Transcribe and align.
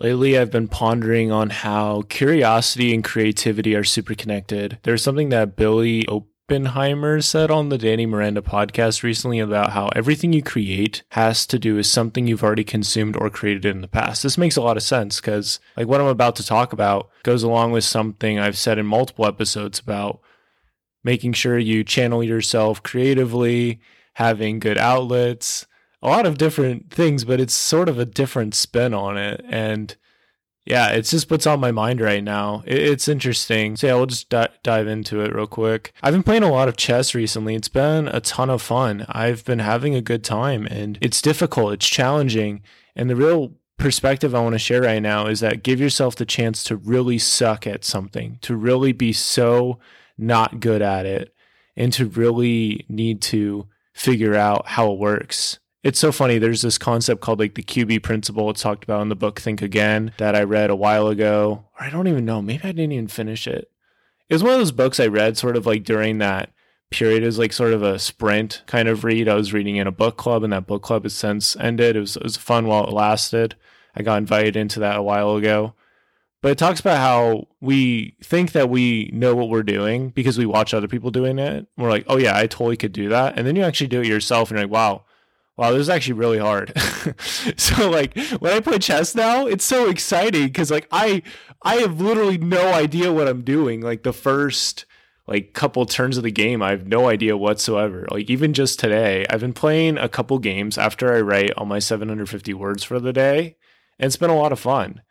Lately, 0.00 0.38
I've 0.38 0.52
been 0.52 0.68
pondering 0.68 1.32
on 1.32 1.50
how 1.50 2.02
curiosity 2.02 2.94
and 2.94 3.02
creativity 3.02 3.74
are 3.74 3.82
super 3.82 4.14
connected. 4.14 4.78
There's 4.84 5.02
something 5.02 5.30
that 5.30 5.56
Billy 5.56 6.06
Oppenheimer 6.06 7.20
said 7.20 7.50
on 7.50 7.68
the 7.68 7.78
Danny 7.78 8.06
Miranda 8.06 8.40
podcast 8.40 9.02
recently 9.02 9.40
about 9.40 9.72
how 9.72 9.88
everything 9.96 10.32
you 10.32 10.40
create 10.40 11.02
has 11.10 11.44
to 11.48 11.58
do 11.58 11.74
with 11.74 11.86
something 11.86 12.28
you've 12.28 12.44
already 12.44 12.62
consumed 12.62 13.16
or 13.16 13.28
created 13.28 13.64
in 13.64 13.80
the 13.80 13.88
past. 13.88 14.22
This 14.22 14.38
makes 14.38 14.56
a 14.56 14.62
lot 14.62 14.76
of 14.76 14.84
sense 14.84 15.20
because, 15.20 15.58
like, 15.76 15.88
what 15.88 16.00
I'm 16.00 16.06
about 16.06 16.36
to 16.36 16.46
talk 16.46 16.72
about 16.72 17.10
goes 17.24 17.42
along 17.42 17.72
with 17.72 17.82
something 17.82 18.38
I've 18.38 18.56
said 18.56 18.78
in 18.78 18.86
multiple 18.86 19.26
episodes 19.26 19.80
about 19.80 20.20
making 21.02 21.32
sure 21.32 21.58
you 21.58 21.82
channel 21.82 22.22
yourself 22.22 22.84
creatively, 22.84 23.80
having 24.14 24.60
good 24.60 24.78
outlets 24.78 25.66
a 26.02 26.08
lot 26.08 26.26
of 26.26 26.38
different 26.38 26.90
things, 26.90 27.24
but 27.24 27.40
it's 27.40 27.54
sort 27.54 27.88
of 27.88 27.98
a 27.98 28.04
different 28.04 28.54
spin 28.54 28.94
on 28.94 29.16
it. 29.16 29.44
And 29.48 29.96
yeah, 30.64 30.90
it's 30.90 31.10
just 31.10 31.30
what's 31.30 31.46
on 31.46 31.60
my 31.60 31.72
mind 31.72 32.00
right 32.00 32.22
now. 32.22 32.62
It's 32.66 33.08
interesting. 33.08 33.76
So 33.76 33.86
yeah, 33.86 33.94
we'll 33.94 34.06
just 34.06 34.28
di- 34.28 34.48
dive 34.62 34.86
into 34.86 35.20
it 35.22 35.34
real 35.34 35.46
quick. 35.46 35.92
I've 36.02 36.12
been 36.12 36.22
playing 36.22 36.42
a 36.42 36.52
lot 36.52 36.68
of 36.68 36.76
chess 36.76 37.14
recently. 37.14 37.54
It's 37.54 37.68
been 37.68 38.06
a 38.08 38.20
ton 38.20 38.50
of 38.50 38.60
fun. 38.62 39.06
I've 39.08 39.44
been 39.44 39.60
having 39.60 39.94
a 39.94 40.02
good 40.02 40.22
time 40.22 40.66
and 40.66 40.98
it's 41.00 41.22
difficult. 41.22 41.72
It's 41.72 41.88
challenging. 41.88 42.62
And 42.94 43.08
the 43.08 43.16
real 43.16 43.54
perspective 43.78 44.34
I 44.34 44.42
want 44.42 44.54
to 44.54 44.58
share 44.58 44.82
right 44.82 45.00
now 45.00 45.26
is 45.26 45.40
that 45.40 45.62
give 45.62 45.80
yourself 45.80 46.16
the 46.16 46.26
chance 46.26 46.62
to 46.64 46.76
really 46.76 47.18
suck 47.18 47.66
at 47.66 47.84
something, 47.84 48.38
to 48.42 48.54
really 48.54 48.92
be 48.92 49.12
so 49.12 49.78
not 50.18 50.60
good 50.60 50.82
at 50.82 51.06
it 51.06 51.34
and 51.76 51.92
to 51.94 52.06
really 52.06 52.84
need 52.88 53.22
to 53.22 53.66
figure 53.94 54.34
out 54.34 54.66
how 54.68 54.92
it 54.92 54.98
works 54.98 55.60
it's 55.82 55.98
so 55.98 56.10
funny. 56.10 56.38
There's 56.38 56.62
this 56.62 56.78
concept 56.78 57.20
called 57.20 57.38
like 57.38 57.54
the 57.54 57.62
QB 57.62 58.02
principle. 58.02 58.50
It's 58.50 58.62
talked 58.62 58.84
about 58.84 59.02
in 59.02 59.08
the 59.08 59.16
book 59.16 59.40
Think 59.40 59.62
Again 59.62 60.12
that 60.18 60.34
I 60.34 60.42
read 60.42 60.70
a 60.70 60.76
while 60.76 61.08
ago. 61.08 61.66
Or 61.78 61.86
I 61.86 61.90
don't 61.90 62.08
even 62.08 62.24
know. 62.24 62.42
Maybe 62.42 62.64
I 62.64 62.72
didn't 62.72 62.92
even 62.92 63.08
finish 63.08 63.46
it. 63.46 63.70
It 64.28 64.34
was 64.34 64.42
one 64.42 64.52
of 64.52 64.58
those 64.58 64.72
books 64.72 65.00
I 65.00 65.06
read 65.06 65.38
sort 65.38 65.56
of 65.56 65.66
like 65.66 65.84
during 65.84 66.18
that 66.18 66.50
period. 66.90 67.22
It 67.22 67.26
was 67.26 67.38
like 67.38 67.52
sort 67.52 67.72
of 67.72 67.82
a 67.82 67.98
sprint 67.98 68.62
kind 68.66 68.88
of 68.88 69.04
read. 69.04 69.28
I 69.28 69.34
was 69.34 69.52
reading 69.52 69.76
in 69.76 69.86
a 69.86 69.92
book 69.92 70.16
club, 70.16 70.42
and 70.42 70.52
that 70.52 70.66
book 70.66 70.82
club 70.82 71.04
has 71.04 71.14
since 71.14 71.56
ended. 71.56 71.96
It 71.96 72.00
was, 72.00 72.16
it 72.16 72.22
was 72.22 72.36
fun 72.36 72.66
while 72.66 72.86
it 72.86 72.92
lasted. 72.92 73.54
I 73.94 74.02
got 74.02 74.18
invited 74.18 74.56
into 74.56 74.80
that 74.80 74.98
a 74.98 75.02
while 75.02 75.36
ago. 75.36 75.74
But 76.40 76.52
it 76.52 76.58
talks 76.58 76.78
about 76.78 76.98
how 76.98 77.48
we 77.60 78.16
think 78.22 78.52
that 78.52 78.70
we 78.70 79.10
know 79.12 79.34
what 79.34 79.48
we're 79.48 79.64
doing 79.64 80.10
because 80.10 80.38
we 80.38 80.46
watch 80.46 80.72
other 80.72 80.86
people 80.86 81.10
doing 81.10 81.38
it. 81.38 81.66
We're 81.76 81.90
like, 81.90 82.04
oh, 82.06 82.16
yeah, 82.16 82.36
I 82.36 82.46
totally 82.46 82.76
could 82.76 82.92
do 82.92 83.08
that. 83.08 83.36
And 83.36 83.46
then 83.46 83.56
you 83.56 83.62
actually 83.62 83.88
do 83.88 84.02
it 84.02 84.06
yourself, 84.06 84.50
and 84.50 84.58
you're 84.58 84.66
like, 84.66 84.72
wow, 84.72 85.04
Wow, 85.58 85.72
this 85.72 85.80
is 85.80 85.88
actually 85.88 86.14
really 86.14 86.38
hard. 86.38 86.72
so 87.56 87.90
like 87.90 88.16
when 88.38 88.52
I 88.52 88.60
play 88.60 88.78
chess 88.78 89.16
now, 89.16 89.46
it's 89.46 89.64
so 89.64 89.90
exciting 89.90 90.46
because 90.46 90.70
like 90.70 90.86
I 90.92 91.22
I 91.62 91.76
have 91.76 92.00
literally 92.00 92.38
no 92.38 92.72
idea 92.72 93.12
what 93.12 93.26
I'm 93.26 93.42
doing. 93.42 93.80
Like 93.80 94.04
the 94.04 94.12
first 94.12 94.86
like 95.26 95.54
couple 95.54 95.84
turns 95.84 96.16
of 96.16 96.22
the 96.22 96.30
game, 96.30 96.62
I 96.62 96.70
have 96.70 96.86
no 96.86 97.08
idea 97.08 97.36
whatsoever. 97.36 98.06
Like 98.08 98.30
even 98.30 98.54
just 98.54 98.78
today, 98.78 99.26
I've 99.28 99.40
been 99.40 99.52
playing 99.52 99.98
a 99.98 100.08
couple 100.08 100.38
games 100.38 100.78
after 100.78 101.12
I 101.12 101.20
write 101.20 101.50
all 101.56 101.66
my 101.66 101.80
750 101.80 102.54
words 102.54 102.84
for 102.84 103.00
the 103.00 103.12
day, 103.12 103.56
and 103.98 104.06
it's 104.06 104.16
been 104.16 104.30
a 104.30 104.36
lot 104.36 104.52
of 104.52 104.60
fun. 104.60 105.02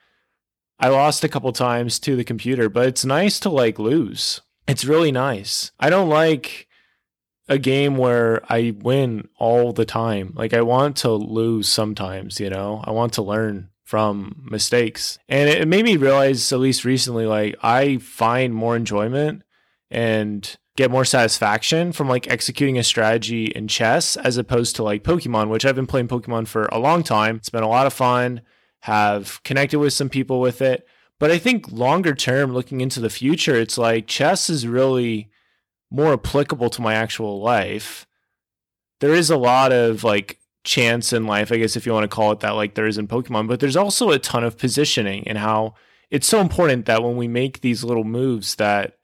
I 0.80 0.88
lost 0.88 1.26
a 1.26 1.30
couple 1.30 1.52
times 1.52 2.00
to 2.00 2.16
the 2.16 2.24
computer, 2.24 2.70
but 2.70 2.88
it's 2.88 3.04
nice 3.04 3.38
to 3.42 3.50
like 3.50 3.80
lose. 3.80 4.40
It's 4.66 4.86
really 4.86 5.12
nice. 5.12 5.72
I 5.78 5.90
don't 5.90 6.10
like 6.10 6.67
a 7.50 7.58
game 7.58 7.98
where 7.98 8.42
I 8.50 8.76
win 8.80 9.30
all 9.38 9.72
the 9.74 9.86
time. 9.86 10.34
Like 10.36 10.54
I 10.54 10.62
want 10.62 10.98
to 10.98 11.12
lose 11.12 11.68
sometimes, 11.68 12.40
you 12.40 12.50
know. 12.50 12.82
I 12.84 12.92
want 12.92 13.14
to 13.14 13.22
learn 13.22 13.70
from 13.84 14.44
mistakes. 14.50 15.18
And 15.30 15.50
it 15.50 15.68
made 15.68 15.86
me 15.86 15.96
realize 15.96 16.52
at 16.52 16.60
least 16.60 16.84
recently 16.84 17.26
like 17.26 17.56
I 17.64 17.98
find 17.98 18.54
more 18.54 18.76
enjoyment 18.76 19.44
and 19.90 20.58
get 20.76 20.92
more 20.92 21.06
satisfaction 21.06 21.94
from 21.94 22.10
like 22.10 22.30
executing 22.30 22.78
a 22.78 22.84
strategy 22.84 23.46
in 23.46 23.68
chess 23.68 24.18
as 24.18 24.38
opposed 24.38 24.76
to 24.76 24.84
like 24.84 25.04
Pokemon, 25.04 25.50
which 25.50 25.66
I've 25.66 25.76
been 25.76 25.88
playing 25.88 26.10
Pokemon 26.10 26.48
for 26.48 26.66
a 26.66 26.80
long 26.80 27.02
time. 27.02 27.38
It's 27.38 27.50
been 27.50 27.64
a 27.64 27.70
lot 27.70 27.88
of 27.88 27.94
fun, 27.94 28.42
have 28.82 29.42
connected 29.44 29.80
with 29.80 29.94
some 29.94 30.10
people 30.10 30.42
with 30.42 30.62
it. 30.62 30.86
But 31.18 31.32
I 31.32 31.40
think 31.40 31.72
longer 31.72 32.14
term, 32.14 32.54
looking 32.54 32.82
into 32.82 33.00
the 33.00 33.10
future, 33.10 33.56
it's 33.56 33.78
like 33.78 34.06
chess 34.06 34.50
is 34.50 34.68
really 34.68 35.30
more 35.90 36.14
applicable 36.14 36.70
to 36.72 36.82
my 36.82 36.94
actual 36.94 37.42
life. 37.42 38.06
There 39.00 39.14
is 39.14 39.30
a 39.30 39.38
lot 39.38 39.72
of 39.72 40.04
like 40.04 40.40
chance 40.64 41.14
in 41.14 41.26
life, 41.26 41.52
I 41.52 41.58
guess 41.58 41.76
if 41.76 41.86
you 41.86 41.94
want 41.94 42.04
to 42.04 42.16
call 42.16 42.32
it 42.32 42.42
that, 42.42 42.52
like 42.52 42.76
there 42.76 42.88
is 42.88 42.98
in 42.98 43.08
Pokemon, 43.08 43.48
but 43.48 43.60
there's 43.60 43.78
also 43.78 44.12
a 44.12 44.20
ton 44.20 44.44
of 44.44 44.58
positioning 44.58 45.28
and 45.28 45.38
how 45.38 45.76
it's 46.10 46.28
so 46.28 46.40
important 46.40 46.86
that 46.86 47.04
when 47.04 47.16
we 47.16 47.28
make 47.28 47.62
these 47.62 47.84
little 47.84 48.04
moves 48.04 48.56
that 48.56 48.98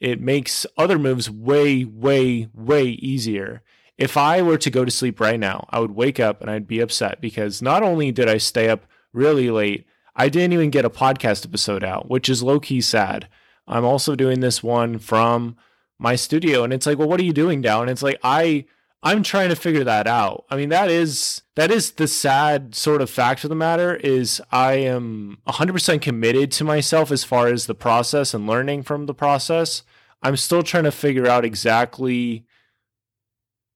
it 0.00 0.20
makes 0.20 0.66
other 0.76 0.98
moves 0.98 1.30
way, 1.30 1.84
way, 1.84 2.48
way 2.54 2.84
easier. 2.84 3.62
If 3.98 4.16
I 4.16 4.42
were 4.42 4.58
to 4.58 4.70
go 4.70 4.84
to 4.84 4.90
sleep 4.90 5.20
right 5.20 5.38
now, 5.38 5.66
I 5.70 5.78
would 5.78 5.92
wake 5.92 6.18
up 6.18 6.40
and 6.40 6.50
I'd 6.50 6.66
be 6.66 6.80
upset 6.80 7.20
because 7.20 7.62
not 7.62 7.82
only 7.82 8.10
did 8.10 8.28
I 8.28 8.38
stay 8.38 8.68
up 8.68 8.86
really 9.12 9.50
late, 9.50 9.86
I 10.16 10.28
didn't 10.28 10.54
even 10.54 10.70
get 10.70 10.84
a 10.84 10.90
podcast 10.90 11.46
episode 11.46 11.84
out, 11.84 12.10
which 12.10 12.28
is 12.28 12.42
low 12.42 12.58
key 12.58 12.80
sad. 12.80 13.28
I'm 13.66 13.84
also 13.84 14.16
doing 14.16 14.40
this 14.40 14.62
one 14.62 14.98
from 14.98 15.56
my 16.02 16.16
studio 16.16 16.64
and 16.64 16.72
it's 16.72 16.86
like 16.86 16.98
well 16.98 17.08
what 17.08 17.20
are 17.20 17.24
you 17.24 17.32
doing 17.32 17.62
down 17.62 17.88
it's 17.88 18.02
like 18.02 18.18
i 18.22 18.64
i'm 19.02 19.22
trying 19.22 19.48
to 19.48 19.56
figure 19.56 19.84
that 19.84 20.06
out. 20.06 20.44
I 20.50 20.56
mean 20.56 20.68
that 20.68 20.90
is 20.90 21.42
that 21.56 21.70
is 21.70 21.92
the 21.92 22.06
sad 22.06 22.74
sort 22.74 23.02
of 23.02 23.10
fact 23.10 23.44
of 23.44 23.50
the 23.50 23.56
matter 23.56 23.96
is 23.96 24.40
i 24.50 24.74
am 24.74 25.38
100% 25.48 26.02
committed 26.02 26.52
to 26.52 26.64
myself 26.64 27.10
as 27.10 27.24
far 27.24 27.48
as 27.48 27.66
the 27.66 27.74
process 27.74 28.34
and 28.34 28.46
learning 28.46 28.82
from 28.82 29.06
the 29.06 29.14
process. 29.14 29.82
I'm 30.22 30.36
still 30.36 30.62
trying 30.62 30.84
to 30.84 30.92
figure 30.92 31.26
out 31.26 31.44
exactly 31.44 32.46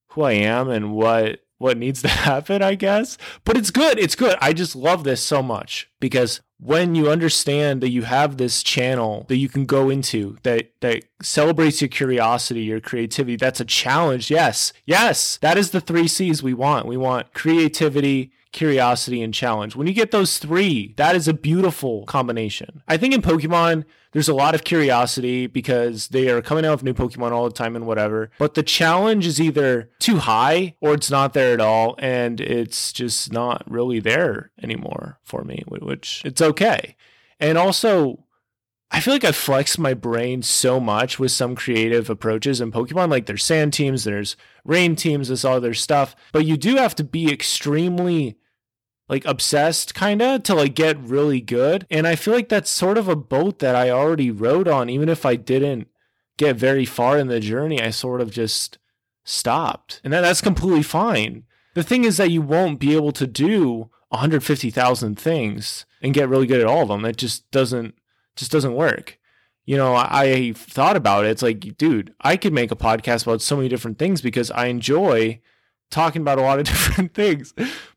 who 0.08 0.22
i 0.22 0.32
am 0.32 0.68
and 0.68 0.92
what 0.92 1.40
what 1.58 1.78
needs 1.78 2.02
to 2.02 2.08
happen, 2.26 2.62
I 2.62 2.74
guess. 2.74 3.18
But 3.44 3.56
it's 3.56 3.70
good. 3.70 3.98
It's 3.98 4.14
good. 4.14 4.36
I 4.40 4.52
just 4.52 4.76
love 4.76 5.04
this 5.04 5.22
so 5.22 5.42
much 5.42 5.90
because 6.00 6.40
when 6.58 6.94
you 6.94 7.10
understand 7.10 7.82
that 7.82 7.90
you 7.90 8.02
have 8.02 8.38
this 8.38 8.62
channel 8.62 9.26
that 9.28 9.36
you 9.36 9.48
can 9.48 9.66
go 9.66 9.90
into 9.90 10.38
that 10.42 10.72
that 10.80 11.04
celebrates 11.20 11.80
your 11.82 11.88
curiosity, 11.88 12.62
your 12.62 12.80
creativity, 12.80 13.36
that's 13.36 13.60
a 13.60 13.64
challenge. 13.64 14.30
Yes. 14.30 14.72
Yes. 14.86 15.36
That 15.38 15.58
is 15.58 15.70
the 15.70 15.80
3 15.80 16.08
Cs 16.08 16.42
we 16.42 16.54
want. 16.54 16.86
We 16.86 16.96
want 16.96 17.34
creativity, 17.34 18.32
curiosity, 18.52 19.22
and 19.22 19.34
challenge. 19.34 19.76
When 19.76 19.86
you 19.86 19.92
get 19.92 20.10
those 20.10 20.38
three, 20.38 20.94
that 20.96 21.14
is 21.14 21.28
a 21.28 21.34
beautiful 21.34 22.04
combination. 22.06 22.82
I 22.88 22.96
think 22.96 23.14
in 23.14 23.22
Pokemon, 23.22 23.84
there's 24.12 24.28
a 24.28 24.34
lot 24.34 24.54
of 24.54 24.64
curiosity 24.64 25.46
because 25.46 26.08
they 26.08 26.30
are 26.30 26.40
coming 26.40 26.64
out 26.64 26.72
with 26.72 26.82
new 26.82 26.94
Pokemon 26.94 27.32
all 27.32 27.44
the 27.44 27.54
time 27.54 27.76
and 27.76 27.86
whatever. 27.86 28.30
But 28.38 28.54
the 28.54 28.62
challenge 28.62 29.26
is 29.26 29.40
either 29.40 29.90
too 29.98 30.16
high 30.16 30.74
or 30.80 30.94
it's 30.94 31.10
not 31.10 31.34
there 31.34 31.52
at 31.52 31.60
all. 31.60 31.96
And 31.98 32.40
it's 32.40 32.92
just 32.92 33.32
not 33.32 33.62
really 33.70 34.00
there 34.00 34.50
anymore 34.62 35.18
for 35.22 35.44
me, 35.44 35.62
which 35.68 36.22
it's 36.24 36.40
okay. 36.40 36.96
And 37.38 37.58
also, 37.58 38.24
I 38.90 39.00
feel 39.00 39.14
like 39.14 39.24
I 39.24 39.32
flexed 39.32 39.78
my 39.78 39.94
brain 39.94 40.42
so 40.42 40.78
much 40.78 41.18
with 41.18 41.32
some 41.32 41.56
creative 41.56 42.08
approaches 42.08 42.60
in 42.60 42.70
Pokemon. 42.70 43.10
Like 43.10 43.26
there's 43.26 43.44
sand 43.44 43.72
teams, 43.72 44.04
there's 44.04 44.36
rain 44.64 44.94
teams, 44.94 45.28
this 45.28 45.44
other 45.44 45.74
stuff. 45.74 46.14
But 46.32 46.46
you 46.46 46.56
do 46.56 46.76
have 46.76 46.94
to 46.96 47.04
be 47.04 47.30
extremely 47.32 48.38
like 49.08 49.24
obsessed 49.24 49.94
kind 49.94 50.22
of 50.22 50.42
to 50.44 50.54
like 50.54 50.74
get 50.74 50.98
really 50.98 51.40
good. 51.40 51.86
And 51.90 52.06
I 52.06 52.16
feel 52.16 52.34
like 52.34 52.48
that's 52.48 52.70
sort 52.70 52.98
of 52.98 53.08
a 53.08 53.16
boat 53.16 53.58
that 53.58 53.74
I 53.76 53.90
already 53.90 54.30
rode 54.30 54.68
on 54.68 54.88
even 54.88 55.08
if 55.08 55.26
I 55.26 55.36
didn't 55.36 55.88
get 56.36 56.56
very 56.56 56.84
far 56.84 57.18
in 57.18 57.28
the 57.28 57.40
journey. 57.40 57.80
I 57.82 57.90
sort 57.90 58.20
of 58.20 58.30
just 58.30 58.78
stopped. 59.24 60.00
And 60.04 60.12
that, 60.12 60.20
that's 60.20 60.40
completely 60.40 60.82
fine. 60.82 61.44
The 61.74 61.82
thing 61.82 62.04
is 62.04 62.16
that 62.16 62.30
you 62.30 62.40
won't 62.40 62.80
be 62.80 62.94
able 62.94 63.12
to 63.12 63.26
do 63.26 63.90
150,000 64.08 65.18
things 65.18 65.86
and 66.00 66.14
get 66.14 66.28
really 66.28 66.46
good 66.46 66.60
at 66.60 66.66
all 66.66 66.82
of 66.82 66.88
them. 66.88 67.02
That 67.02 67.16
just 67.16 67.50
doesn't 67.50 67.94
just 68.36 68.52
doesn't 68.52 68.74
work. 68.74 69.18
You 69.64 69.76
know, 69.76 69.94
I, 69.94 70.22
I 70.22 70.52
thought 70.52 70.96
about 70.96 71.24
it. 71.24 71.30
It's 71.30 71.42
like, 71.42 71.76
dude, 71.76 72.14
I 72.20 72.36
could 72.36 72.52
make 72.52 72.70
a 72.70 72.76
podcast 72.76 73.24
about 73.24 73.42
so 73.42 73.56
many 73.56 73.68
different 73.68 73.98
things 73.98 74.20
because 74.20 74.50
I 74.52 74.66
enjoy 74.66 75.40
talking 75.90 76.22
about 76.22 76.38
a 76.38 76.42
lot 76.42 76.58
of 76.60 76.64
different 76.66 77.14
things. 77.14 77.52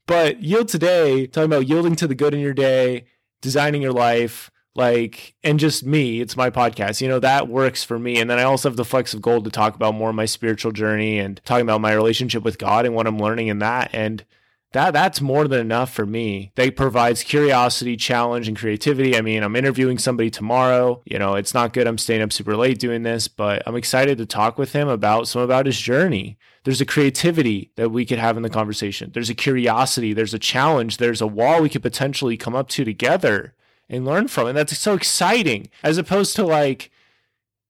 But 0.08 0.42
yield 0.42 0.68
today, 0.68 1.28
talking 1.28 1.52
about 1.52 1.68
yielding 1.68 1.96
to 1.98 2.08
the 2.08 2.16
good 2.16 2.34
in 2.34 2.40
your 2.40 2.54
day, 2.54 3.06
designing 3.42 3.84
your 3.84 3.94
life, 3.94 4.50
like, 4.76 5.36
and 5.44 5.60
just 5.60 5.86
me, 5.86 6.22
it's 6.22 6.38
my 6.38 6.50
podcast. 6.50 7.02
You 7.02 7.08
know, 7.08 7.20
that 7.20 7.48
works 7.48 7.84
for 7.84 8.00
me. 8.00 8.20
And 8.20 8.30
then 8.30 8.40
I 8.40 8.44
also 8.44 8.70
have 8.70 8.78
the 8.78 8.86
flecks 8.86 9.14
of 9.14 9.22
gold 9.22 9.44
to 9.44 9.52
talk 9.52 9.76
about 9.76 9.94
more 9.94 10.10
of 10.10 10.16
my 10.16 10.26
spiritual 10.26 10.72
journey 10.72 11.20
and 11.20 11.40
talking 11.46 11.66
about 11.66 11.82
my 11.82 11.94
relationship 11.94 12.44
with 12.44 12.58
God 12.58 12.86
and 12.86 12.96
what 12.96 13.06
I'm 13.06 13.20
learning 13.20 13.48
in 13.48 13.60
that. 13.60 13.90
And 13.94 14.26
that 14.72 14.94
that's 14.94 15.20
more 15.20 15.48
than 15.48 15.60
enough 15.60 15.92
for 15.92 16.06
me. 16.06 16.52
They 16.56 16.70
provides 16.70 17.24
curiosity, 17.24 17.98
challenge, 17.98 18.48
and 18.48 18.58
creativity. 18.58 19.18
I 19.18 19.22
mean, 19.22 19.42
I'm 19.42 19.56
interviewing 19.56 19.98
somebody 19.98 20.30
tomorrow. 20.30 21.02
You 21.06 21.18
know, 21.18 21.36
it's 21.36 21.54
not 21.54 21.74
good 21.74 21.88
I'm 21.88 21.98
staying 21.98 22.22
up 22.22 22.32
super 22.32 22.56
late 22.56 22.78
doing 22.78 23.02
this, 23.02 23.28
but 23.28 23.64
I'm 23.66 23.76
excited 23.76 24.20
to 24.20 24.28
talk 24.28 24.60
with 24.60 24.74
him 24.74 24.88
about 24.88 25.28
some 25.28 25.42
about 25.42 25.66
his 25.66 25.80
journey. 25.80 26.38
There's 26.66 26.82
a 26.82 26.86
creativity 26.86 27.72
that 27.78 27.90
we 27.90 28.06
could 28.06 28.20
have 28.20 28.38
in 28.38 28.44
the 28.44 28.50
conversation. 28.50 29.12
There's 29.14 29.30
a 29.30 29.36
curiosity, 29.36 30.14
there's 30.14 30.34
a 30.34 30.40
challenge, 30.40 30.98
there's 30.98 31.22
a 31.22 31.28
wall 31.28 31.62
we 31.62 31.70
could 31.70 31.82
potentially 31.82 32.38
come 32.38 32.56
up 32.56 32.70
to 32.70 32.86
together 32.86 33.56
and 33.90 34.06
learn 34.06 34.28
from. 34.28 34.48
And 34.48 34.58
that's 34.58 34.78
so 34.78 34.94
exciting 34.94 35.70
as 35.84 35.98
opposed 35.98 36.36
to 36.36 36.46
like 36.46 36.92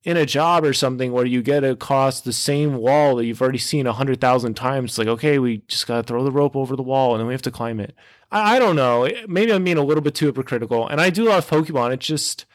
in 0.04 0.16
a 0.16 0.26
job 0.26 0.64
or 0.64 0.74
something 0.74 1.12
where 1.12 1.26
you 1.26 1.42
get 1.42 1.64
across 1.64 2.22
the 2.22 2.32
same 2.32 2.78
wall 2.78 3.18
that 3.18 3.26
you've 3.26 3.42
already 3.42 3.58
seen 3.58 3.86
a 3.86 3.94
hundred 3.94 4.22
thousand 4.22 4.54
times. 4.56 4.92
It's 4.92 4.98
like, 4.98 5.08
okay, 5.08 5.40
we 5.40 5.58
just 5.68 5.88
got 5.88 5.98
to 5.98 6.04
throw 6.04 6.24
the 6.24 6.32
rope 6.32 6.56
over 6.56 6.76
the 6.76 6.84
wall 6.84 7.14
and 7.14 7.20
then 7.20 7.28
we 7.28 7.34
have 7.34 7.42
to 7.44 7.52
climb 7.52 7.80
it. 7.80 7.96
I, 8.32 8.56
I 8.56 8.60
don't 8.60 8.76
know. 8.76 9.10
Maybe 9.28 9.52
I'm 9.52 9.64
being 9.64 9.78
a 9.78 9.84
little 9.84 10.04
bit 10.04 10.16
too 10.16 10.28
hypocritical. 10.28 10.88
And 10.88 11.02
I 11.02 11.10
do 11.10 11.26
love 11.26 11.50
Pokemon. 11.50 11.94
It's 11.94 12.06
just, 12.06 12.46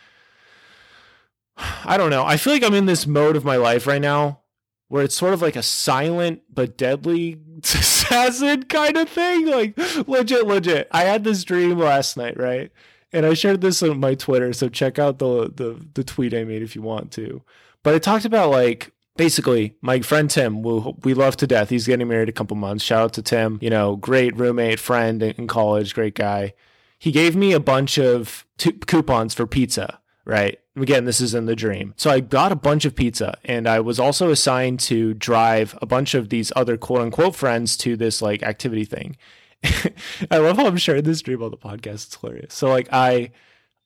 I 1.56 1.96
don't 1.96 2.10
know. 2.10 2.24
I 2.24 2.38
feel 2.38 2.52
like 2.52 2.64
I'm 2.64 2.74
in 2.74 2.86
this 2.86 3.06
mode 3.06 3.36
of 3.36 3.44
my 3.44 3.56
life 3.56 3.86
right 3.86 4.02
now 4.02 4.40
where 4.88 5.04
it's 5.04 5.16
sort 5.16 5.34
of 5.34 5.42
like 5.42 5.56
a 5.56 5.62
silent 5.62 6.42
but 6.52 6.78
deadly 6.78 7.38
assassin 7.62 8.62
kind 8.64 8.96
of 8.96 9.08
thing. 9.08 9.46
Like, 9.46 9.76
legit, 10.08 10.46
legit. 10.46 10.88
I 10.92 11.02
had 11.02 11.24
this 11.24 11.44
dream 11.44 11.78
last 11.78 12.16
night, 12.16 12.38
right? 12.38 12.72
And 13.14 13.24
I 13.24 13.34
shared 13.34 13.60
this 13.60 13.82
on 13.82 14.00
my 14.00 14.14
Twitter, 14.14 14.52
so 14.52 14.68
check 14.68 14.98
out 14.98 15.18
the, 15.18 15.50
the 15.54 15.80
the 15.94 16.04
tweet 16.04 16.34
I 16.34 16.44
made 16.44 16.62
if 16.62 16.74
you 16.74 16.82
want 16.82 17.12
to. 17.12 17.42
But 17.82 17.94
I 17.94 17.98
talked 17.98 18.24
about 18.24 18.50
like 18.50 18.92
basically 19.16 19.76
my 19.80 20.00
friend 20.00 20.28
Tim, 20.28 20.62
who 20.62 20.96
we 21.04 21.14
love 21.14 21.36
to 21.38 21.46
death. 21.46 21.70
He's 21.70 21.86
getting 21.86 22.08
married 22.08 22.28
a 22.28 22.32
couple 22.32 22.56
months. 22.56 22.84
Shout 22.84 23.02
out 23.02 23.12
to 23.14 23.22
Tim. 23.22 23.58
You 23.62 23.70
know, 23.70 23.96
great 23.96 24.36
roommate, 24.36 24.80
friend 24.80 25.22
in 25.22 25.46
college, 25.46 25.94
great 25.94 26.14
guy. 26.14 26.54
He 26.98 27.12
gave 27.12 27.36
me 27.36 27.52
a 27.52 27.60
bunch 27.60 27.98
of 27.98 28.44
t- 28.58 28.72
coupons 28.72 29.32
for 29.34 29.46
pizza. 29.46 30.00
Right. 30.24 30.58
Again, 30.74 31.04
this 31.04 31.20
is 31.20 31.34
in 31.34 31.44
the 31.44 31.54
dream. 31.54 31.92
So 31.96 32.10
I 32.10 32.20
got 32.20 32.50
a 32.50 32.56
bunch 32.56 32.86
of 32.86 32.96
pizza 32.96 33.36
and 33.44 33.68
I 33.68 33.78
was 33.80 34.00
also 34.00 34.30
assigned 34.30 34.80
to 34.80 35.14
drive 35.14 35.78
a 35.82 35.86
bunch 35.86 36.14
of 36.14 36.30
these 36.30 36.50
other 36.56 36.76
quote 36.76 37.02
unquote 37.02 37.36
friends 37.36 37.76
to 37.78 37.96
this 37.96 38.22
like 38.22 38.42
activity 38.42 38.84
thing. 38.84 39.16
I 40.30 40.38
love 40.38 40.56
how 40.56 40.66
I'm 40.66 40.76
sharing 40.76 41.04
this 41.04 41.22
dream 41.22 41.42
on 41.42 41.50
the 41.50 41.56
podcast. 41.56 42.06
It's 42.06 42.16
hilarious. 42.16 42.54
So 42.54 42.68
like 42.68 42.88
I 42.92 43.30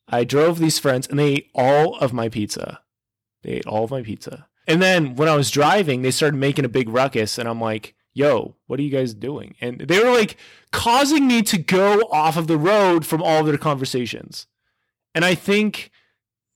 I 0.08 0.24
drove 0.24 0.58
these 0.58 0.78
friends 0.78 1.06
and 1.06 1.18
they 1.18 1.34
ate 1.34 1.50
all 1.54 1.96
of 1.98 2.12
my 2.12 2.28
pizza. 2.28 2.80
They 3.42 3.52
ate 3.52 3.66
all 3.66 3.84
of 3.84 3.90
my 3.90 4.02
pizza. 4.02 4.46
And 4.66 4.82
then 4.82 5.16
when 5.16 5.28
I 5.28 5.36
was 5.36 5.50
driving, 5.50 6.02
they 6.02 6.10
started 6.10 6.36
making 6.36 6.64
a 6.64 6.68
big 6.68 6.88
ruckus 6.88 7.38
and 7.38 7.48
I'm 7.48 7.60
like, 7.60 7.94
yo, 8.12 8.56
what 8.66 8.80
are 8.80 8.82
you 8.82 8.90
guys 8.90 9.14
doing? 9.14 9.54
And 9.60 9.80
they 9.80 10.02
were 10.02 10.10
like 10.10 10.36
causing 10.72 11.26
me 11.26 11.42
to 11.42 11.58
go 11.58 12.00
off 12.10 12.36
of 12.36 12.46
the 12.46 12.58
road 12.58 13.06
from 13.06 13.22
all 13.22 13.44
their 13.44 13.58
conversations. 13.58 14.46
And 15.14 15.24
I 15.24 15.34
think 15.34 15.90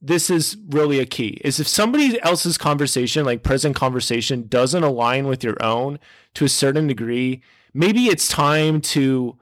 this 0.00 0.28
is 0.28 0.56
really 0.68 0.98
a 0.98 1.06
key 1.06 1.38
is 1.42 1.60
if 1.60 1.68
somebody 1.68 2.20
else's 2.22 2.58
conversation, 2.58 3.24
like 3.24 3.44
present 3.44 3.76
conversation, 3.76 4.48
doesn't 4.48 4.82
align 4.82 5.26
with 5.26 5.44
your 5.44 5.62
own 5.62 6.00
to 6.34 6.44
a 6.44 6.48
certain 6.48 6.88
degree, 6.88 7.40
maybe 7.74 8.06
it's 8.06 8.28
time 8.28 8.80
to 8.80 9.38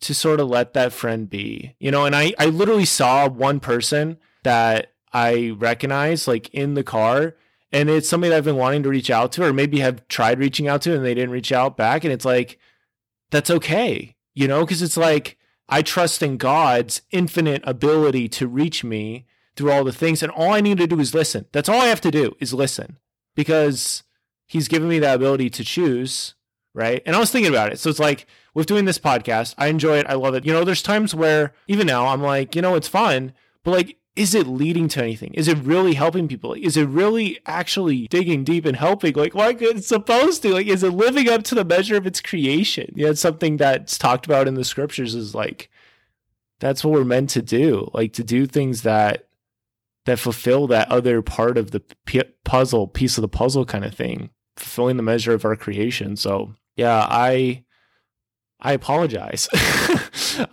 to 0.00 0.14
sort 0.14 0.40
of 0.40 0.48
let 0.48 0.74
that 0.74 0.92
friend 0.92 1.30
be. 1.30 1.74
You 1.78 1.90
know, 1.90 2.04
and 2.04 2.14
I 2.14 2.34
I 2.38 2.46
literally 2.46 2.84
saw 2.84 3.28
one 3.28 3.60
person 3.60 4.18
that 4.42 4.92
I 5.12 5.54
recognize 5.58 6.26
like 6.26 6.48
in 6.50 6.74
the 6.74 6.82
car 6.82 7.36
and 7.70 7.88
it's 7.88 8.08
somebody 8.08 8.30
that 8.30 8.38
I've 8.38 8.44
been 8.44 8.56
wanting 8.56 8.82
to 8.82 8.88
reach 8.88 9.10
out 9.10 9.32
to 9.32 9.44
or 9.44 9.52
maybe 9.52 9.80
have 9.80 10.06
tried 10.08 10.38
reaching 10.38 10.68
out 10.68 10.82
to 10.82 10.94
and 10.94 11.04
they 11.04 11.14
didn't 11.14 11.30
reach 11.30 11.52
out 11.52 11.76
back 11.76 12.04
and 12.04 12.12
it's 12.12 12.24
like 12.24 12.58
that's 13.30 13.50
okay. 13.50 14.16
You 14.34 14.48
know, 14.48 14.66
cuz 14.66 14.82
it's 14.82 14.96
like 14.96 15.38
I 15.68 15.82
trust 15.82 16.22
in 16.22 16.36
God's 16.36 17.02
infinite 17.10 17.62
ability 17.64 18.28
to 18.30 18.46
reach 18.46 18.84
me 18.84 19.26
through 19.56 19.70
all 19.70 19.84
the 19.84 19.92
things 19.92 20.22
and 20.22 20.32
all 20.32 20.52
I 20.52 20.60
need 20.60 20.78
to 20.78 20.86
do 20.86 20.98
is 20.98 21.14
listen. 21.14 21.46
That's 21.52 21.68
all 21.68 21.80
I 21.80 21.86
have 21.86 22.00
to 22.02 22.10
do 22.10 22.34
is 22.40 22.52
listen 22.54 22.98
because 23.34 24.02
he's 24.46 24.68
given 24.68 24.88
me 24.88 24.98
that 24.98 25.16
ability 25.16 25.50
to 25.50 25.64
choose 25.64 26.34
right? 26.74 27.02
And 27.04 27.14
I 27.14 27.18
was 27.18 27.30
thinking 27.30 27.52
about 27.52 27.72
it. 27.72 27.78
So 27.78 27.90
it's 27.90 27.98
like 27.98 28.26
with 28.54 28.66
doing 28.66 28.84
this 28.84 28.98
podcast, 28.98 29.54
I 29.58 29.68
enjoy 29.68 29.98
it. 29.98 30.06
I 30.08 30.14
love 30.14 30.34
it. 30.34 30.44
You 30.44 30.52
know, 30.52 30.64
there's 30.64 30.82
times 30.82 31.14
where 31.14 31.52
even 31.68 31.86
now 31.86 32.06
I'm 32.06 32.22
like, 32.22 32.54
you 32.54 32.62
know, 32.62 32.74
it's 32.74 32.88
fun, 32.88 33.32
but 33.64 33.72
like, 33.72 33.98
is 34.14 34.34
it 34.34 34.46
leading 34.46 34.88
to 34.88 35.02
anything? 35.02 35.32
Is 35.34 35.48
it 35.48 35.56
really 35.58 35.94
helping 35.94 36.28
people? 36.28 36.52
Is 36.52 36.76
it 36.76 36.84
really 36.84 37.38
actually 37.46 38.08
digging 38.08 38.44
deep 38.44 38.66
and 38.66 38.76
helping 38.76 39.14
like 39.14 39.34
like 39.34 39.62
it's 39.62 39.88
supposed 39.88 40.42
to? 40.42 40.52
Like, 40.52 40.66
is 40.66 40.82
it 40.82 40.90
living 40.90 41.30
up 41.30 41.44
to 41.44 41.54
the 41.54 41.64
measure 41.64 41.96
of 41.96 42.06
its 42.06 42.20
creation? 42.20 42.92
Yeah, 42.94 43.08
it's 43.08 43.22
something 43.22 43.56
that's 43.56 43.96
talked 43.96 44.26
about 44.26 44.48
in 44.48 44.54
the 44.54 44.64
scriptures 44.64 45.14
is 45.14 45.34
like 45.34 45.70
that's 46.60 46.84
what 46.84 46.92
we're 46.92 47.04
meant 47.04 47.30
to 47.30 47.42
do, 47.42 47.90
like 47.94 48.12
to 48.14 48.22
do 48.22 48.46
things 48.46 48.82
that 48.82 49.28
that 50.04 50.18
fulfill 50.18 50.66
that 50.66 50.90
other 50.90 51.22
part 51.22 51.56
of 51.56 51.70
the 51.70 51.82
puzzle, 52.44 52.88
piece 52.88 53.16
of 53.16 53.22
the 53.22 53.28
puzzle 53.28 53.64
kind 53.64 53.84
of 53.84 53.94
thing, 53.94 54.30
fulfilling 54.56 54.96
the 54.96 55.02
measure 55.02 55.32
of 55.32 55.44
our 55.44 55.56
creation. 55.56 56.16
So 56.16 56.54
yeah, 56.76 57.06
I 57.08 57.64
I 58.60 58.72
apologize. 58.72 59.48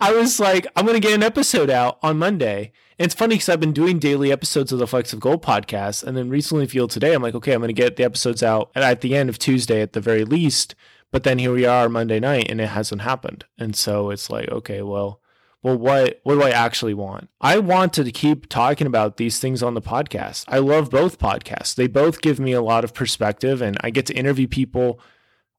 I 0.00 0.12
was 0.12 0.40
like, 0.40 0.66
I'm 0.74 0.84
going 0.84 1.00
to 1.00 1.06
get 1.06 1.14
an 1.14 1.22
episode 1.22 1.70
out 1.70 1.98
on 2.02 2.18
Monday. 2.18 2.72
And 2.98 3.06
it's 3.06 3.14
funny 3.14 3.36
because 3.36 3.48
I've 3.48 3.60
been 3.60 3.72
doing 3.72 4.00
daily 4.00 4.32
episodes 4.32 4.72
of 4.72 4.80
the 4.80 4.86
Flecks 4.86 5.12
of 5.12 5.20
Gold 5.20 5.44
podcast. 5.44 6.02
And 6.02 6.16
then 6.16 6.28
recently, 6.28 6.66
Yield 6.66 6.90
today, 6.90 7.14
I'm 7.14 7.22
like, 7.22 7.36
okay, 7.36 7.52
I'm 7.52 7.60
going 7.60 7.68
to 7.68 7.72
get 7.72 7.96
the 7.96 8.04
episodes 8.04 8.42
out 8.42 8.72
at 8.74 9.00
the 9.00 9.16
end 9.16 9.28
of 9.28 9.38
Tuesday 9.38 9.80
at 9.80 9.92
the 9.92 10.00
very 10.00 10.24
least. 10.24 10.74
But 11.12 11.22
then 11.22 11.38
here 11.38 11.52
we 11.52 11.66
are 11.66 11.88
Monday 11.88 12.18
night 12.18 12.50
and 12.50 12.60
it 12.60 12.68
hasn't 12.68 13.02
happened. 13.02 13.44
And 13.58 13.76
so 13.76 14.10
it's 14.10 14.28
like, 14.28 14.48
okay, 14.48 14.82
well, 14.82 15.20
well, 15.62 15.76
what 15.76 16.20
what 16.22 16.34
do 16.36 16.42
I 16.42 16.50
actually 16.50 16.94
want? 16.94 17.28
I 17.40 17.58
want 17.58 17.92
to 17.94 18.10
keep 18.10 18.48
talking 18.48 18.86
about 18.86 19.18
these 19.18 19.38
things 19.38 19.62
on 19.62 19.74
the 19.74 19.82
podcast. 19.82 20.44
I 20.48 20.58
love 20.58 20.90
both 20.90 21.18
podcasts. 21.18 21.74
They 21.74 21.86
both 21.86 22.22
give 22.22 22.40
me 22.40 22.52
a 22.52 22.62
lot 22.62 22.82
of 22.82 22.94
perspective 22.94 23.60
and 23.60 23.76
I 23.82 23.90
get 23.90 24.06
to 24.06 24.14
interview 24.14 24.48
people 24.48 25.00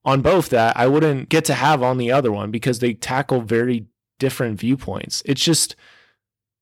on 0.03 0.21
both 0.21 0.50
that 0.50 0.75
I 0.77 0.88
wouldn't 0.88 1.30
get 1.30 1.45
to 1.45 1.53
have 1.53 1.83
on 1.83 1.98
the 1.98 2.12
other 2.12 2.31
one 2.31 2.51
because 2.51 2.80
they 2.80 2.94
tackle 2.94 3.42
very 3.42 3.88
different 4.19 4.59
viewpoints. 4.59 5.21
It's 5.25 5.44
just 5.44 5.75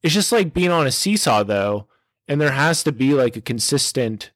it's 0.01 0.13
just 0.13 0.31
like 0.31 0.53
being 0.53 0.71
on 0.71 0.87
a 0.87 0.91
seesaw 0.91 1.43
though, 1.43 1.87
and 2.27 2.39
there 2.39 2.51
has 2.51 2.83
to 2.83 2.91
be 2.91 3.13
like 3.13 3.35
a 3.35 3.41
consistent 3.41 4.31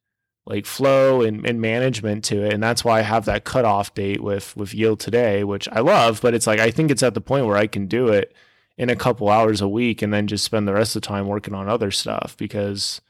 like 0.46 0.66
flow 0.66 1.22
and, 1.22 1.46
and 1.46 1.60
management 1.60 2.22
to 2.24 2.44
it. 2.44 2.52
And 2.52 2.62
that's 2.62 2.84
why 2.84 2.98
I 2.98 3.02
have 3.02 3.24
that 3.24 3.44
cutoff 3.44 3.94
date 3.94 4.22
with 4.22 4.56
with 4.56 4.74
Yield 4.74 5.00
today, 5.00 5.44
which 5.44 5.68
I 5.72 5.80
love, 5.80 6.20
but 6.20 6.34
it's 6.34 6.46
like 6.46 6.60
I 6.60 6.70
think 6.70 6.90
it's 6.90 7.02
at 7.02 7.14
the 7.14 7.20
point 7.20 7.46
where 7.46 7.56
I 7.56 7.66
can 7.66 7.86
do 7.86 8.08
it 8.08 8.34
in 8.76 8.90
a 8.90 8.96
couple 8.96 9.28
hours 9.28 9.60
a 9.60 9.68
week 9.68 10.02
and 10.02 10.12
then 10.12 10.26
just 10.26 10.44
spend 10.44 10.66
the 10.66 10.74
rest 10.74 10.96
of 10.96 11.02
the 11.02 11.08
time 11.08 11.26
working 11.26 11.54
on 11.54 11.68
other 11.68 11.90
stuff 11.90 12.36
because 12.36 13.00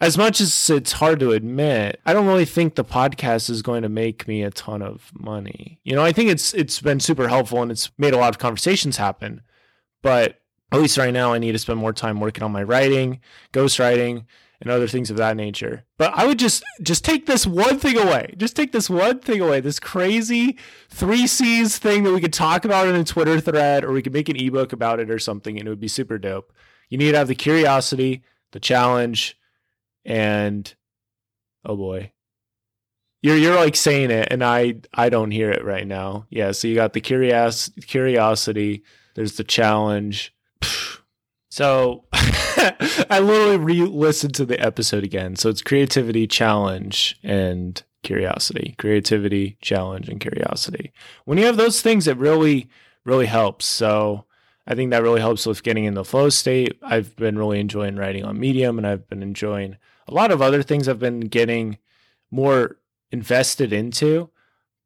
as 0.00 0.16
much 0.16 0.40
as 0.40 0.70
it's 0.70 0.92
hard 0.92 1.20
to 1.20 1.32
admit, 1.32 2.00
I 2.06 2.12
don't 2.12 2.26
really 2.26 2.46
think 2.46 2.74
the 2.74 2.84
podcast 2.84 3.50
is 3.50 3.60
going 3.60 3.82
to 3.82 3.88
make 3.88 4.26
me 4.26 4.42
a 4.42 4.50
ton 4.50 4.80
of 4.80 5.10
money. 5.12 5.78
You 5.84 5.94
know, 5.94 6.02
I 6.02 6.12
think 6.12 6.30
it's 6.30 6.54
it's 6.54 6.80
been 6.80 7.00
super 7.00 7.28
helpful 7.28 7.62
and 7.62 7.70
it's 7.70 7.90
made 7.98 8.14
a 8.14 8.18
lot 8.18 8.30
of 8.30 8.38
conversations 8.38 8.96
happen. 8.96 9.42
But 10.02 10.40
at 10.72 10.80
least 10.80 10.96
right 10.96 11.12
now 11.12 11.32
I 11.32 11.38
need 11.38 11.52
to 11.52 11.58
spend 11.58 11.78
more 11.78 11.92
time 11.92 12.20
working 12.20 12.42
on 12.42 12.52
my 12.52 12.62
writing, 12.62 13.20
ghostwriting, 13.52 14.24
and 14.62 14.70
other 14.70 14.88
things 14.88 15.10
of 15.10 15.18
that 15.18 15.36
nature. 15.36 15.84
But 15.98 16.12
I 16.14 16.26
would 16.26 16.38
just 16.38 16.64
just 16.82 17.04
take 17.04 17.26
this 17.26 17.46
one 17.46 17.78
thing 17.78 17.98
away. 17.98 18.34
Just 18.38 18.56
take 18.56 18.72
this 18.72 18.88
one 18.88 19.18
thing 19.18 19.42
away. 19.42 19.60
This 19.60 19.78
crazy 19.78 20.56
3 20.88 21.26
C's 21.26 21.76
thing 21.76 22.04
that 22.04 22.12
we 22.12 22.20
could 22.22 22.32
talk 22.32 22.64
about 22.64 22.88
in 22.88 22.94
a 22.94 23.04
Twitter 23.04 23.38
thread 23.38 23.84
or 23.84 23.92
we 23.92 24.00
could 24.00 24.14
make 24.14 24.30
an 24.30 24.40
ebook 24.40 24.72
about 24.72 24.98
it 24.98 25.10
or 25.10 25.18
something 25.18 25.58
and 25.58 25.66
it 25.66 25.70
would 25.70 25.80
be 25.80 25.88
super 25.88 26.18
dope. 26.18 26.54
You 26.88 26.96
need 26.96 27.12
to 27.12 27.18
have 27.18 27.28
the 27.28 27.34
curiosity, 27.34 28.22
the 28.52 28.60
challenge, 28.60 29.36
and 30.04 30.74
oh 31.64 31.76
boy. 31.76 32.12
You're 33.22 33.36
you're 33.36 33.56
like 33.56 33.76
saying 33.76 34.10
it 34.10 34.28
and 34.30 34.42
i 34.42 34.76
i 34.94 35.10
don't 35.10 35.30
hear 35.30 35.50
it 35.50 35.64
right 35.64 35.86
now. 35.86 36.26
Yeah 36.30 36.52
so 36.52 36.68
you 36.68 36.74
got 36.74 36.92
the 36.92 37.00
curios 37.00 37.70
curiosity 37.86 38.82
there's 39.14 39.36
the 39.36 39.44
challenge. 39.44 40.34
So 41.52 42.04
i 42.12 43.18
literally 43.20 43.56
re-listened 43.56 44.36
to 44.36 44.44
the 44.46 44.60
episode 44.60 45.02
again. 45.02 45.34
So 45.34 45.48
it's 45.48 45.62
creativity 45.62 46.28
challenge 46.28 47.18
and 47.24 47.82
curiosity. 48.04 48.76
Creativity 48.78 49.58
challenge 49.60 50.08
and 50.08 50.20
curiosity. 50.20 50.92
When 51.24 51.38
you 51.38 51.46
have 51.46 51.56
those 51.56 51.82
things 51.82 52.06
it 52.06 52.16
really 52.18 52.68
really 53.04 53.26
helps. 53.26 53.66
So 53.66 54.26
I 54.66 54.76
think 54.76 54.92
that 54.92 55.02
really 55.02 55.20
helps 55.20 55.46
with 55.46 55.64
getting 55.64 55.84
in 55.84 55.94
the 55.94 56.04
flow 56.04 56.28
state. 56.28 56.78
I've 56.82 57.16
been 57.16 57.36
really 57.36 57.58
enjoying 57.58 57.96
writing 57.96 58.24
on 58.24 58.38
Medium 58.38 58.78
and 58.78 58.86
I've 58.86 59.08
been 59.08 59.22
enjoying 59.22 59.76
a 60.10 60.14
lot 60.14 60.32
of 60.32 60.42
other 60.42 60.62
things 60.62 60.88
I've 60.88 60.98
been 60.98 61.20
getting 61.20 61.78
more 62.30 62.78
invested 63.12 63.72
into. 63.72 64.30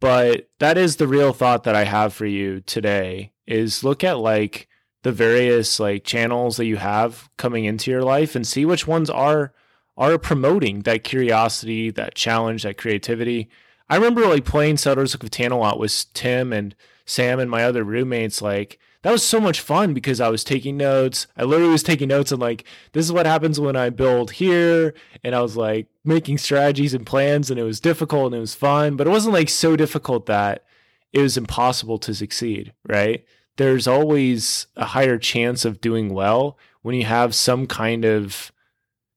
But 0.00 0.50
that 0.58 0.76
is 0.76 0.96
the 0.96 1.08
real 1.08 1.32
thought 1.32 1.64
that 1.64 1.74
I 1.74 1.84
have 1.84 2.12
for 2.12 2.26
you 2.26 2.60
today 2.60 3.32
is 3.46 3.84
look 3.84 4.04
at 4.04 4.18
like 4.18 4.68
the 5.02 5.12
various 5.12 5.80
like 5.80 6.04
channels 6.04 6.56
that 6.56 6.66
you 6.66 6.76
have 6.76 7.28
coming 7.36 7.64
into 7.64 7.90
your 7.90 8.02
life 8.02 8.34
and 8.34 8.46
see 8.46 8.64
which 8.64 8.86
ones 8.86 9.08
are 9.08 9.52
are 9.96 10.18
promoting 10.18 10.80
that 10.80 11.04
curiosity, 11.04 11.90
that 11.90 12.16
challenge, 12.16 12.64
that 12.64 12.76
creativity. 12.76 13.48
I 13.88 13.96
remember 13.96 14.26
like 14.26 14.44
playing 14.44 14.78
Settlers 14.78 15.14
of 15.14 15.20
Catan 15.20 15.52
a 15.52 15.56
lot 15.56 15.78
with 15.78 16.06
Tim 16.14 16.52
and 16.52 16.74
Sam 17.04 17.38
and 17.38 17.50
my 17.50 17.64
other 17.64 17.84
roommates, 17.84 18.40
like 18.40 18.78
that 19.02 19.12
was 19.12 19.22
so 19.22 19.38
much 19.38 19.60
fun 19.60 19.92
because 19.92 20.20
I 20.20 20.30
was 20.30 20.42
taking 20.42 20.78
notes. 20.78 21.26
I 21.36 21.44
literally 21.44 21.72
was 21.72 21.82
taking 21.82 22.08
notes 22.08 22.32
and 22.32 22.40
like, 22.40 22.64
this 22.92 23.04
is 23.04 23.12
what 23.12 23.26
happens 23.26 23.60
when 23.60 23.76
I 23.76 23.90
build 23.90 24.32
here. 24.32 24.94
And 25.22 25.34
I 25.34 25.42
was 25.42 25.58
like 25.58 25.88
making 26.04 26.38
strategies 26.38 26.94
and 26.94 27.04
plans 27.04 27.50
and 27.50 27.60
it 27.60 27.64
was 27.64 27.80
difficult 27.80 28.26
and 28.26 28.36
it 28.36 28.40
was 28.40 28.54
fun, 28.54 28.96
but 28.96 29.06
it 29.06 29.10
wasn't 29.10 29.34
like 29.34 29.50
so 29.50 29.76
difficult 29.76 30.24
that 30.26 30.64
it 31.12 31.20
was 31.20 31.36
impossible 31.36 31.98
to 31.98 32.14
succeed, 32.14 32.72
right? 32.88 33.24
There's 33.56 33.86
always 33.86 34.68
a 34.74 34.86
higher 34.86 35.18
chance 35.18 35.66
of 35.66 35.82
doing 35.82 36.14
well 36.14 36.58
when 36.80 36.94
you 36.94 37.04
have 37.04 37.34
some 37.34 37.66
kind 37.66 38.06
of 38.06 38.50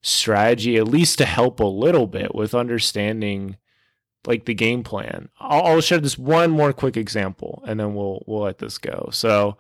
strategy, 0.02 0.76
at 0.76 0.88
least 0.88 1.18
to 1.18 1.26
help 1.26 1.60
a 1.60 1.66
little 1.66 2.08
bit 2.08 2.36
with 2.36 2.54
understanding 2.54 3.56
like 4.28 4.46
the 4.46 4.54
game 4.54 4.84
plan. 4.84 5.30
I'll, 5.40 5.64
I'll 5.64 5.82
share 5.82 6.00
this 6.00 6.18
one 6.18 6.52
more 6.52 6.74
quick 6.74 6.98
example, 6.98 7.64
and 7.66 7.80
then 7.80 7.96
we'll 7.96 8.24
we'll 8.28 8.44
let 8.44 8.60
this 8.60 8.78
go. 8.78 9.10
So, 9.12 9.58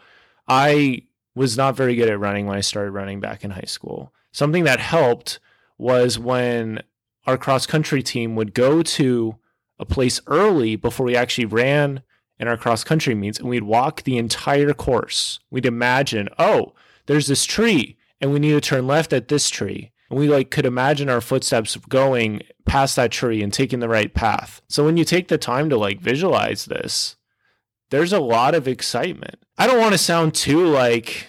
I 0.48 1.04
was 1.34 1.58
not 1.58 1.76
very 1.76 1.96
good 1.96 2.10
at 2.10 2.20
running 2.20 2.46
when 2.46 2.58
I 2.58 2.62
started 2.62 2.92
running 2.92 3.20
back 3.20 3.44
in 3.44 3.52
high 3.52 3.62
school. 3.66 4.14
Something 4.32 4.66
that 4.66 4.80
helped 4.80 5.40
was 5.78 6.20
when 6.20 6.82
our 7.26 7.38
cross 7.38 7.66
country 7.66 8.02
team 8.02 8.36
would 8.36 8.54
go 8.54 8.82
to 8.82 9.36
a 9.80 9.86
place 9.86 10.20
early 10.28 10.76
before 10.76 11.06
we 11.06 11.16
actually 11.16 11.46
ran 11.46 12.02
in 12.40 12.48
our 12.48 12.58
cross 12.58 12.84
country 12.84 13.16
meets 13.16 13.40
and 13.40 13.50
we'd 13.50 13.64
walk 13.64 14.04
the 14.04 14.18
entire 14.18 14.74
course. 14.74 15.40
We'd 15.52 15.66
imagine, 15.66 16.30
oh, 16.40 16.74
there's 17.06 17.28
this 17.28 17.46
tree 17.46 17.98
and 18.20 18.32
we 18.32 18.40
need 18.40 18.52
to 18.52 18.62
turn 18.62 18.88
left 18.88 19.14
at 19.14 19.28
this 19.28 19.50
tree. 19.50 19.92
And 20.10 20.20
we 20.20 20.28
like 20.28 20.52
could 20.52 20.66
imagine 20.66 21.10
our 21.10 21.22
footsteps 21.22 21.76
going 21.76 22.42
past 22.66 22.96
that 22.96 23.12
tree 23.12 23.42
and 23.42 23.52
taking 23.52 23.80
the 23.80 23.90
right 23.90 24.14
path. 24.14 24.62
So 24.68 24.86
when 24.86 24.98
you 24.98 25.06
take 25.06 25.28
the 25.28 25.38
time 25.38 25.70
to 25.70 25.78
like 25.78 26.00
visualize 26.00 26.66
this, 26.66 27.16
there's 27.90 28.14
a 28.14 28.20
lot 28.20 28.56
of 28.56 28.68
excitement. 28.68 29.38
I 29.58 29.68
don't 29.68 29.80
want 29.80 29.94
to 29.94 29.98
sound 29.98 30.34
too 30.34 30.66
like 30.68 31.28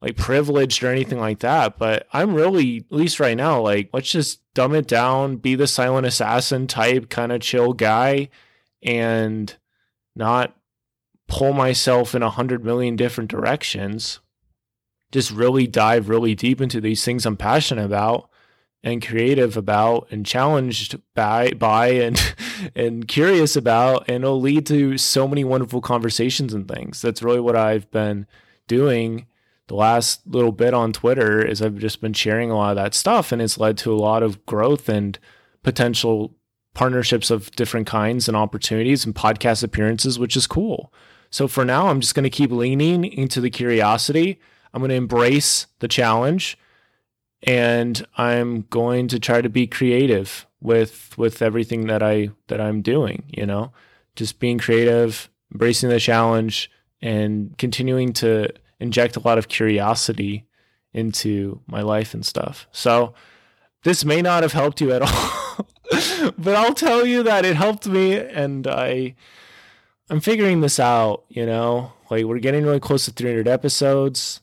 like 0.00 0.16
privileged 0.16 0.84
or 0.84 0.92
anything 0.92 1.18
like 1.18 1.40
that, 1.40 1.76
but 1.76 2.06
I'm 2.12 2.34
really 2.34 2.78
at 2.78 2.92
least 2.92 3.18
right 3.18 3.36
now 3.36 3.60
like 3.60 3.90
let's 3.92 4.10
just 4.10 4.40
dumb 4.54 4.74
it 4.74 4.86
down, 4.86 5.36
be 5.36 5.54
the 5.54 5.66
silent 5.66 6.06
assassin 6.06 6.66
type 6.66 7.08
kind 7.08 7.32
of 7.32 7.40
chill 7.40 7.72
guy 7.72 8.28
and 8.82 9.54
not 10.14 10.54
pull 11.26 11.52
myself 11.52 12.14
in 12.14 12.22
a 12.22 12.30
hundred 12.30 12.64
million 12.64 12.96
different 12.96 13.30
directions 13.30 14.20
just 15.12 15.30
really 15.30 15.66
dive 15.66 16.08
really 16.08 16.34
deep 16.34 16.60
into 16.60 16.80
these 16.80 17.04
things 17.04 17.26
I'm 17.26 17.36
passionate 17.36 17.84
about 17.84 18.30
and 18.82 19.04
creative 19.04 19.56
about 19.56 20.06
and 20.10 20.24
challenged 20.24 21.00
by 21.14 21.50
by 21.52 21.88
and 21.88 22.34
and 22.74 23.08
curious 23.08 23.56
about 23.56 24.08
and 24.08 24.24
it'll 24.24 24.40
lead 24.40 24.66
to 24.66 24.98
so 24.98 25.26
many 25.26 25.44
wonderful 25.44 25.80
conversations 25.80 26.54
and 26.54 26.68
things. 26.68 27.02
That's 27.02 27.22
really 27.22 27.40
what 27.40 27.56
I've 27.56 27.90
been 27.90 28.26
doing 28.66 29.26
the 29.68 29.74
last 29.74 30.26
little 30.26 30.52
bit 30.52 30.74
on 30.74 30.92
Twitter 30.92 31.44
is 31.44 31.60
I've 31.60 31.76
just 31.76 32.00
been 32.00 32.14
sharing 32.14 32.50
a 32.50 32.56
lot 32.56 32.70
of 32.70 32.76
that 32.76 32.94
stuff 32.94 33.32
and 33.32 33.40
it's 33.40 33.58
led 33.58 33.76
to 33.78 33.92
a 33.92 33.96
lot 33.96 34.22
of 34.22 34.44
growth 34.46 34.88
and 34.88 35.18
potential 35.62 36.34
partnerships 36.74 37.30
of 37.30 37.50
different 37.52 37.86
kinds 37.86 38.28
and 38.28 38.36
opportunities 38.36 39.04
and 39.04 39.14
podcast 39.14 39.62
appearances, 39.62 40.18
which 40.18 40.36
is 40.36 40.46
cool. 40.46 40.92
So 41.30 41.48
for 41.48 41.64
now, 41.64 41.88
I'm 41.88 42.00
just 42.00 42.14
going 42.14 42.24
to 42.24 42.30
keep 42.30 42.50
leaning 42.50 43.04
into 43.04 43.40
the 43.40 43.50
curiosity 43.50 44.40
I'm 44.72 44.80
going 44.80 44.90
to 44.90 44.94
embrace 44.94 45.66
the 45.78 45.88
challenge 45.88 46.58
and 47.42 48.04
I'm 48.16 48.62
going 48.62 49.08
to 49.08 49.18
try 49.18 49.40
to 49.40 49.48
be 49.48 49.66
creative 49.66 50.46
with 50.60 51.16
with 51.16 51.40
everything 51.40 51.86
that 51.86 52.02
I 52.02 52.30
that 52.48 52.60
I'm 52.60 52.82
doing, 52.82 53.24
you 53.28 53.46
know. 53.46 53.72
Just 54.16 54.40
being 54.40 54.58
creative, 54.58 55.30
embracing 55.52 55.88
the 55.88 56.00
challenge 56.00 56.70
and 57.00 57.56
continuing 57.58 58.12
to 58.14 58.48
inject 58.80 59.16
a 59.16 59.20
lot 59.20 59.38
of 59.38 59.48
curiosity 59.48 60.46
into 60.92 61.60
my 61.66 61.82
life 61.82 62.14
and 62.14 62.26
stuff. 62.26 62.66
So 62.72 63.14
this 63.84 64.04
may 64.04 64.20
not 64.22 64.42
have 64.42 64.52
helped 64.52 64.80
you 64.80 64.92
at 64.92 65.02
all. 65.02 65.66
but 66.36 66.54
I'll 66.54 66.74
tell 66.74 67.06
you 67.06 67.22
that 67.22 67.44
it 67.44 67.56
helped 67.56 67.86
me 67.86 68.16
and 68.16 68.66
I 68.66 69.14
I'm 70.10 70.20
figuring 70.20 70.60
this 70.60 70.80
out, 70.80 71.24
you 71.28 71.46
know. 71.46 71.92
Like 72.10 72.24
we're 72.24 72.38
getting 72.38 72.64
really 72.64 72.80
close 72.80 73.04
to 73.04 73.12
300 73.12 73.46
episodes. 73.46 74.40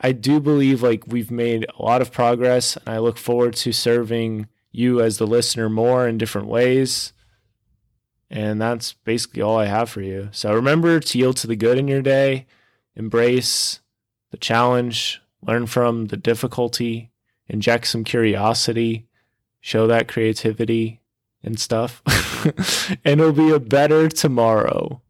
I 0.00 0.12
do 0.12 0.40
believe 0.40 0.82
like 0.82 1.06
we've 1.06 1.30
made 1.30 1.66
a 1.78 1.82
lot 1.82 2.00
of 2.00 2.12
progress, 2.12 2.76
and 2.76 2.88
I 2.88 2.98
look 2.98 3.18
forward 3.18 3.54
to 3.56 3.72
serving 3.72 4.48
you 4.72 5.00
as 5.00 5.18
the 5.18 5.26
listener 5.26 5.68
more 5.68 6.08
in 6.08 6.18
different 6.18 6.48
ways. 6.48 7.12
And 8.30 8.60
that's 8.62 8.92
basically 8.92 9.42
all 9.42 9.58
I 9.58 9.66
have 9.66 9.90
for 9.90 10.00
you. 10.00 10.28
So 10.32 10.54
remember 10.54 11.00
to 11.00 11.18
yield 11.18 11.36
to 11.38 11.46
the 11.46 11.56
good 11.56 11.76
in 11.76 11.88
your 11.88 12.02
day, 12.02 12.46
embrace 12.94 13.80
the 14.30 14.36
challenge, 14.36 15.20
learn 15.42 15.66
from 15.66 16.06
the 16.06 16.16
difficulty, 16.16 17.10
inject 17.48 17.88
some 17.88 18.04
curiosity, 18.04 19.08
show 19.60 19.86
that 19.88 20.08
creativity 20.08 21.00
and 21.42 21.58
stuff. 21.58 22.02
and 23.04 23.20
it'll 23.20 23.32
be 23.32 23.50
a 23.50 23.60
better 23.60 24.08
tomorrow. 24.08 25.02